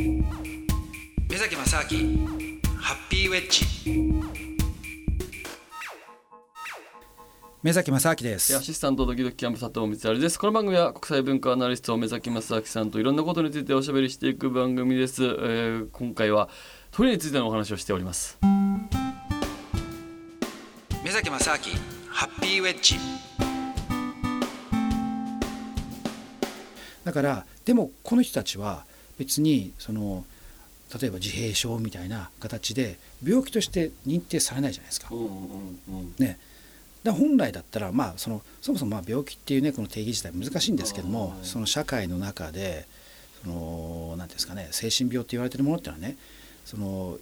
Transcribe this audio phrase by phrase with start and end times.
[0.00, 2.26] 目崎正明
[2.78, 3.66] ハッピーウェッジ。
[7.62, 8.56] 目崎正明です。
[8.56, 10.38] アシスタントドキドキキャンプ佐藤光晴です。
[10.38, 16.48] この番組は国際文化アナリスト目崎正明さんといろんなことについておしゃべりしていく番組です、えー今回は
[16.92, 18.38] トイレについてのお話をしております。
[21.04, 21.58] 目崎正明
[22.08, 22.96] ハッピーウェッジ。
[27.04, 28.86] だからでもこの人たちは
[29.20, 30.24] 別にその
[30.98, 35.08] 例えば自閉症みたいな形で病気として認定されないじゃないですか。
[35.12, 35.28] うんうん
[35.88, 36.38] うんね、
[37.04, 42.88] だ本来だったら、まあ、そのそもそもまあ病気っていうねこの定義自体難しいんですけどもその社会の中で
[43.44, 46.16] そのなんていうんですかね精神病って言われてるものってのはね
[46.64, 47.18] その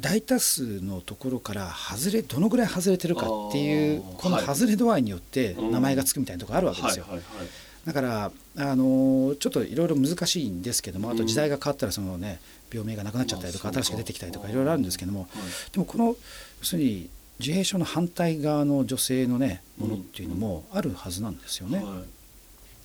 [0.00, 4.46] 大多数のところから外れどのぐらい外れてるかっていうこのはい。
[4.46, 5.72] 外れ度合いによってうん。
[5.72, 7.06] 名前がつくみたいなところあるわけですよ。
[7.08, 7.48] はいはいはい
[7.88, 12.38] だからあのちょっといろいろ難しいんですけどもあと時代が変わったらそのね
[12.70, 15.72] 病名がなくなっちゃったりとか新しく出てきたりとかいろいろあるんですけどもはい。
[15.72, 16.14] でもこの要
[16.60, 17.08] するに
[17.38, 21.82] 自閉症の反対側の女性のねものっていうのもあるはずなんですよね。
[21.82, 22.02] は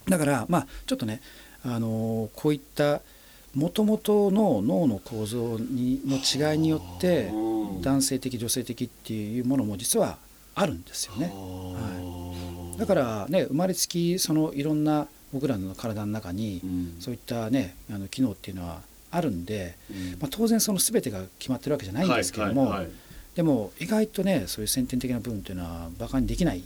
[0.07, 0.09] い。
[0.09, 1.19] だからまあちょっとね
[1.65, 3.01] あのこういった
[3.53, 10.17] もともとの脳の構造にの違いによってうん男性的女性的っていうものも実は
[10.55, 11.25] あるんですよね。
[11.25, 12.22] はい
[12.77, 16.95] だからね生まれつきそのいろんな僕らの体の中にうん。
[16.99, 20.11] そういったねあの機能っていうのはあるんで、うん。
[20.19, 22.91] まあ、当然その全てが決まってるわけじゃないんですけども、はいはいはい。
[23.35, 26.61] でも意外とねそういう先天的な部分っていうのはバカにできないっ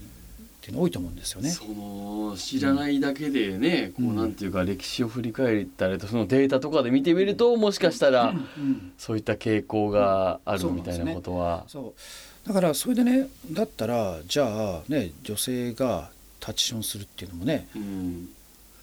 [0.60, 1.50] ていうの多いと思うんですよね。
[1.50, 4.06] その知らないだけでね、うん。
[4.08, 8.92] こうなんていうか歴史を振り返ったりとそのデータとかで見てみるともしかしたらうん。
[8.98, 11.14] そういった傾向があるみたいなそうなんですね。
[11.14, 12.00] ことは、そう
[12.48, 16.10] だからそれでねだったらじゃあね女性が
[16.40, 18.28] タッチションするっていうのもねうん。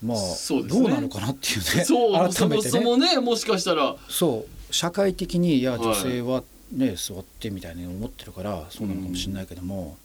[0.04, 0.64] まあね。
[0.68, 2.80] どうなのかなっていうねそうそ 改めてね。
[2.80, 3.96] もそもねもしかしたら。
[4.08, 4.74] そう。
[4.74, 5.82] 社会的にいやはい。
[5.82, 9.98] 女性はね、座ってみたいに思ってるからそうなのかもしれないけども、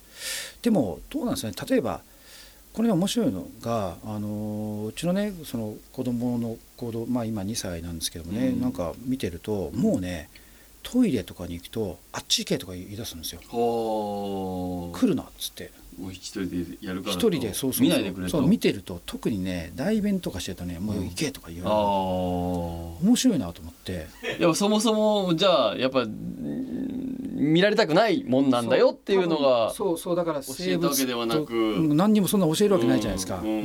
[0.62, 1.68] でもどうなんですかね。
[1.68, 2.00] 例えば
[2.72, 8.60] これね面白いのがあのうちのねその子供の行動まあ今2歳なんですけどもね、うん。
[8.60, 10.30] なんか見てるともうね
[10.82, 13.40] トイレとかに行くとあっち行けとか言い出すんですよ。
[13.48, 14.98] はあ。
[14.98, 15.70] 来るなっつって。
[15.98, 18.38] もう一人でやるから一と人でそうそう見ないでくれと。
[18.38, 21.72] そう見てると特にね代弁とかしてるとねもう行けとか言うああ。
[21.72, 24.06] の、面白いなと思って。
[24.38, 26.80] やっぱそもそもじゃあやっぱうん
[27.34, 29.98] 見られたくないもんなんだよっていうのがそう。
[29.98, 31.52] そうだから教えたわけではなく。
[31.94, 33.60] 何にもそんな教えるわけないじゃないですか、ううん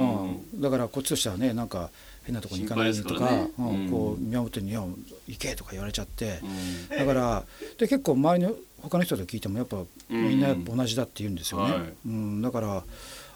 [0.57, 0.61] ん。
[0.61, 1.91] だからこっちとしてはねなんか
[2.25, 3.51] 変なとこに行かないとかね。
[3.57, 3.89] うんうん。
[3.89, 4.87] こう見守ってるに行
[5.37, 6.39] けとか言われちゃって。
[6.89, 6.97] うん。
[6.97, 7.43] だから
[7.77, 10.29] で結構周りの他の人と聞いてもやっぱうん。
[10.29, 11.93] みんな同じだって言うんですよね、はい。
[12.05, 12.83] うん、だから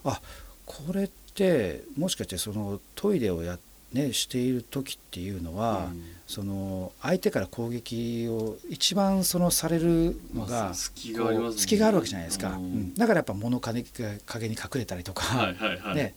[0.03, 0.21] あ
[0.65, 3.57] これってもしかしてそのトイレをや、
[3.93, 6.03] ね、している時っていうのは、うん。
[6.27, 12.55] その相手から攻撃を一番そのされるのが、まあ隙がありますもんね隙があるわけじゃないですか、うん。
[12.55, 12.93] うん。
[12.93, 16.15] だからやっぱ物陰陰に隠れたりとか、はいはいはい、ね。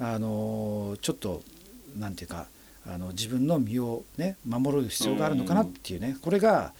[0.00, 1.42] あのちょっと
[1.96, 2.46] なんていうか
[2.86, 6.72] あの自分の身をね守る必要があるのかなっていうね、これが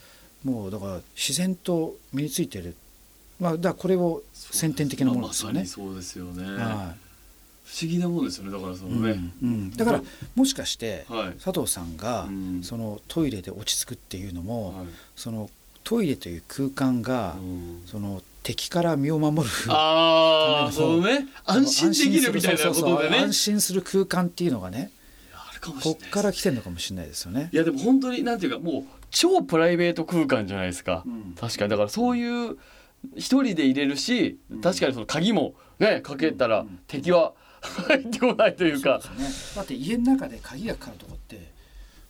[0.43, 2.75] もうだから自然と身についてる、
[3.39, 5.65] まあ、だからこれを先天的なものですよね。
[5.65, 6.95] そうですよね、は
[7.63, 8.51] 不思議なもんですよね。
[8.51, 9.71] だからそいのね、うんうん。
[9.71, 10.03] だから
[10.35, 11.33] もしかしてはい。
[11.41, 12.61] 佐藤さんがうん。
[12.63, 14.87] そのトイレで落ち着くっていうのも、はい。
[15.15, 15.49] その
[15.83, 17.83] トイレという空間が、うん。
[17.85, 23.17] その敵から身を守るああためのそのね安心できるみたいなことでね。
[23.19, 24.91] 安心する空間っていうのがね
[25.63, 27.49] かもしれないこっから来てるのかもしれないですよね。
[27.51, 27.55] い。
[27.55, 31.35] やでも本当になんていうかもう超プライベート空間じゃないですか、うん。
[31.39, 31.69] 確かに。
[31.69, 32.57] だからそういう
[33.15, 38.99] 一人で入れるし確かにその鍵もねかけたら敵は入ってこないというか。
[39.01, 41.51] そうですね、だって家の中で鍵がかかるとこって、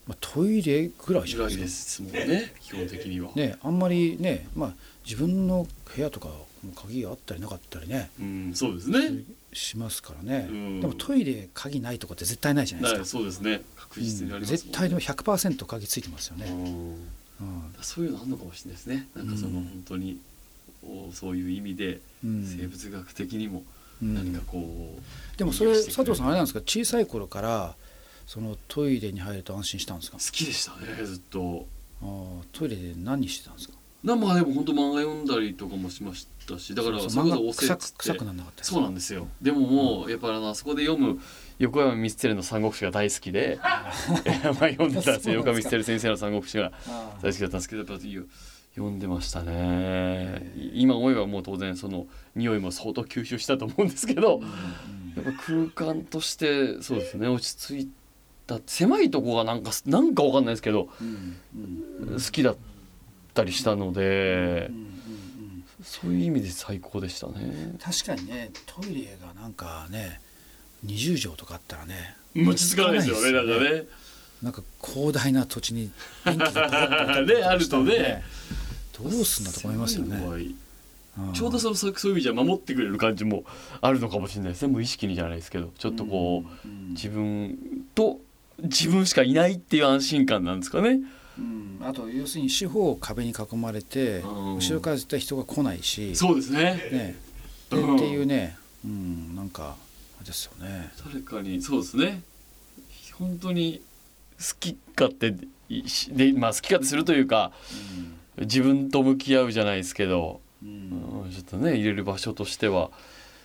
[0.08, 1.48] まあ、トイレぐらいじゃない。
[1.48, 3.36] ぐらいでですすもんね基本的には、か。
[3.36, 4.74] ねあんまりね、まあ、
[5.06, 8.10] 自分の部屋とかも鍵があったりなかったりね。
[8.20, 9.24] うんそうですね。
[9.54, 10.82] しますからね、うん。
[10.82, 13.18] でもトイレ鍵ないとこって絶対ないじゃないなですか。
[13.20, 13.62] そうですね。
[13.76, 16.46] 確実にありますもんね、絶対の100%鍵ついてますよね。
[16.50, 16.56] うん。
[16.56, 16.64] う
[16.98, 17.74] ん。
[17.82, 19.08] そういうのあるのかもしれないですね。
[19.16, 19.54] なんかそのうん。
[19.66, 20.20] 本当に
[20.84, 22.46] おそういう意味でうん。
[22.46, 23.64] 生物学的にも
[24.02, 24.16] うん。
[24.16, 26.62] 何かこう、でもそれ佐藤さんあれなんですか？
[26.62, 27.76] 小さい頃から
[28.26, 30.18] そのトイレに入ると安心したんですか？
[30.18, 31.68] 好きでしたねずっと。
[32.02, 33.76] あートイレで何してたんですか？
[34.04, 39.28] なまあでも本当漫画読んだりとかもしましたしだからそこそう漫画臭そおせっく臭くならなかったそうなんですよ。
[39.42, 41.20] でももうやっぱりあのあそこで読む
[41.60, 43.60] 横山光輝の三国志が大好きで
[44.26, 45.36] えまあ読んでたんですよ。
[45.36, 46.72] 横山光輝先生の三国志が。
[47.22, 48.22] 大好きだったんですけどやっぱり
[48.76, 50.52] 読んでましたね。
[50.74, 54.42] 今思えばもう当然その匂いも相当吸収したと思うんですけど
[55.16, 57.90] やっぱ空間としてそうですね落ち着い
[58.48, 60.92] だ狭いとこがなんかなんかわかんないですけど好
[62.32, 62.73] きだった
[63.44, 67.76] りしたのでうんうんうんそういう意味で最高でしたね。
[67.82, 70.22] 確かにねトイレがなんかね
[70.86, 73.84] 20畳とかあったらね落ち着かないですよねなんかね。
[74.42, 75.90] なんか広大な土地に
[76.26, 78.24] 電気が あるとね。
[78.98, 80.22] どうすんだと思いますよね。
[81.34, 83.44] ちょうどそのそうそういう意味じゃ守ってくれる感じも
[83.82, 84.74] あるのかもしれないですね。
[84.74, 85.72] 無意識にじゃないですけど。
[85.78, 86.90] ちょっとこう、うん。
[86.92, 87.58] 自分
[87.96, 88.20] と
[88.62, 91.00] 自分しかいないっていう安心感なんですかね。
[91.38, 91.80] うん。
[91.82, 94.56] あと要するに四方を壁に囲まれてうん。
[94.56, 96.64] 後ろから絶対人が来ないしそうですね。
[96.92, 97.16] ね。
[97.70, 97.96] でうん。
[97.96, 99.76] っていうねうんなんか
[100.26, 100.92] ですよね。
[101.06, 102.22] 誰かにそうですね。
[103.14, 103.82] 本当に
[104.38, 107.52] 好き勝手でまあ好き勝手するというか
[108.38, 111.24] 自分と向き合うじゃないですけど、うん。
[111.26, 112.92] うん、ちょっとね入れる場所としては。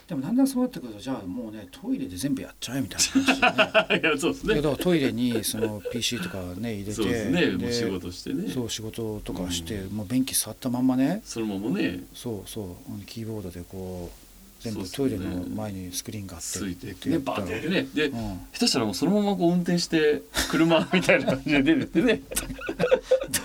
[0.08, 3.00] でもだんだんそうなってくるとじゃあもうねトイレで全部やっちゃえみたい
[3.40, 4.08] な話 でね。
[4.08, 7.46] いやそうですいやだからトイレにその PC とかね入れてそうですね。
[7.50, 8.50] もうで仕事してね。
[8.50, 11.20] そう仕事とかして、もう便器座ったまんまね。
[11.24, 12.04] そのままね。
[12.14, 13.04] そうそう。
[13.04, 14.27] キーボードでこう
[14.60, 17.88] 全部トイレの前にスクリーンがあってついてってねバーンってやってね。
[17.94, 18.06] で。
[18.06, 18.40] うん。
[18.52, 22.22] 下手したらもうそのままこう運転して車みたいな感じで出てってね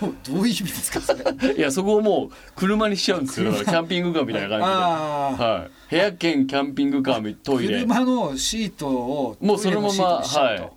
[0.01, 1.53] どうどういう意味ですかそれ。
[1.55, 3.53] いやそこをもう車にしちゃうんですよ。
[3.53, 4.71] キャンピングカーみたいな感じで。
[4.73, 7.81] ああはい、部屋兼キャンピングカーみトイレ。
[7.81, 10.69] 車のシートをもうそのままはい。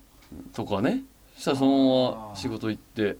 [0.53, 1.01] とかね。
[1.35, 3.17] そしたらそのまま仕事行って。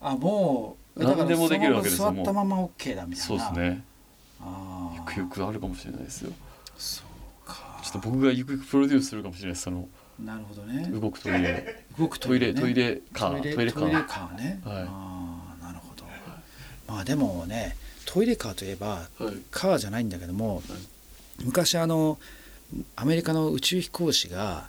[0.00, 3.24] あもう何でもできるわけですよ座ったまま OK だみたいな。
[3.24, 3.82] そうですね。
[4.40, 4.67] あゆ
[5.08, 6.32] くゆくあるかもしれないですよ。
[6.76, 7.02] そ
[7.44, 7.80] うか。
[7.82, 9.62] ちょっと僕がゆくゆくプロデュースするかもしれないです。
[9.62, 9.88] その
[10.22, 10.88] なるほどね。
[10.90, 11.84] 動くトイレ。
[11.98, 13.54] 動くトイレトイレレカー。
[13.54, 14.76] トイレカトイレーカーね、はい。
[14.82, 16.04] ああなるほど。
[16.86, 19.34] まあでもねトイレカーといえばはい。
[19.50, 20.62] カーじゃないんだけども、
[21.44, 22.18] 昔あの
[22.96, 24.68] アメリカの宇宙飛行士が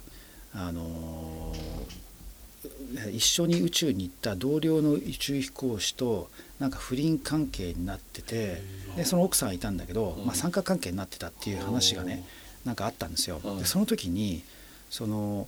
[0.54, 2.00] あのー
[3.12, 8.62] 一緒に宇宙に行った同僚の宇宙飛行士となんか不倫関係になってて
[8.96, 10.26] でその奥さんがいたんだけど、うん。
[10.26, 12.26] まあ、三角関係になってたっていう話がね
[12.66, 12.76] なん。
[12.76, 13.40] かあったんですよ。
[13.44, 14.44] はいでその時に
[14.90, 15.48] その、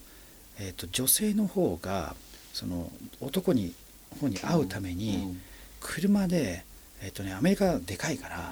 [0.60, 2.16] えー、と女性の方が
[2.54, 2.92] その
[3.22, 3.74] 男に
[4.20, 5.38] 方に会うために
[5.80, 6.64] 車で、
[7.02, 8.52] えーとね、アメリカはでかいから、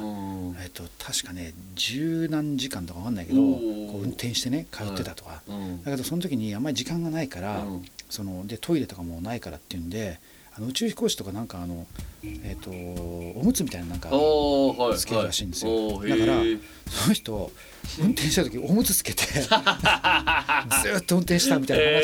[0.64, 3.42] えっと確かね十何時間とか分かんないけど
[3.92, 5.84] こう運転してね通ってたとか、うん。
[5.84, 7.86] だけどその時にあんまり時間がないから、うん。
[8.10, 10.20] そのでトイレとかもないからっていうんで
[10.56, 11.86] あの宇宙飛行士とかなんかあの、
[12.24, 14.10] えっとおむつみたいななんか
[14.98, 15.98] つけるらしいんですよ。
[15.98, 16.10] はい。
[16.10, 16.34] だから
[16.88, 17.52] その人
[18.02, 22.02] 運転した時おむつつけて ずーっと運転したみたいな話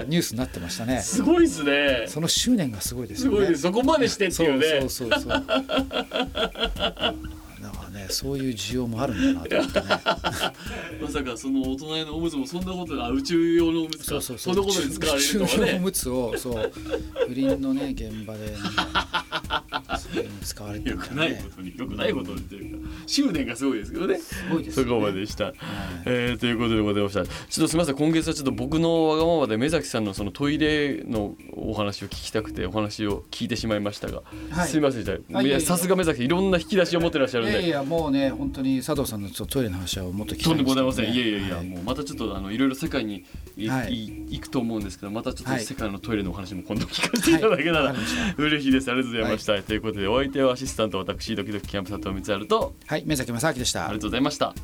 [0.00, 2.04] がニュースになってましたね、すごいですね。
[2.08, 3.36] その執念がすごいですよね。
[3.36, 4.66] すごいですそこまでしてってそいうね。
[4.84, 5.30] うそうそうそう。
[5.30, 5.64] だか
[7.84, 9.86] らねそういう需要もあるんだなと思ってね
[11.10, 14.04] まさかその大人のおむつもそんなことが宇宙用のおむつか。
[14.04, 14.54] そうそうそう。
[14.54, 16.72] んなことに使われるとは宇宙用おねむつをそう
[17.26, 18.56] 不倫のね現場で、ね、
[19.98, 21.30] それに使われてよるからね。
[21.30, 22.79] くないことによくないことにというか
[23.10, 24.18] 執念がすごいですけどね。
[24.18, 24.90] すごいですよね。
[24.90, 25.54] そこまでした、はい。
[26.06, 27.24] えーということでございました。
[27.24, 27.34] ちょっ
[27.66, 27.96] とすみません。
[27.96, 34.68] 今月はちょっと僕のわがままで目崎さんのそのトイレのお話を聞きたくてお話を聞いてしまいましたが、はい。
[34.68, 35.04] すみません。
[35.04, 37.52] でしたあいやさすが目崎いろんな引き出しを持ってらっしゃるんで。
[37.52, 40.82] いやいやもうね本当に佐藤さんのちょっとトイレの話はもっと聞きたとんでいですけどね。
[40.82, 43.24] もございません、いやいやいや、はもうまたちょっとあのいろいろ世界に
[43.56, 47.94] い、はいい行くと思うんですけどまたちょっとはい世界のトイレのお話も今度聞かせていただけたら、
[48.36, 48.90] 嬉しいです。
[48.90, 52.74] ありがとうございました、ということでお相手はアシスタント私ドキドキキャンプ佐藤光晴と。
[52.86, 53.86] はいい宮崎正明でした。
[53.86, 54.54] ありがとうございました。